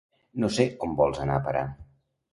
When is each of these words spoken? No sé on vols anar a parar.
No 0.43 0.49
sé 0.55 0.65
on 0.87 0.97
vols 1.01 1.21
anar 1.27 1.37
a 1.41 1.45
parar. 1.49 1.65